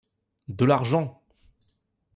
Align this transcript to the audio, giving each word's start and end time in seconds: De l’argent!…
De 0.47 0.65
l’argent!… 0.65 1.21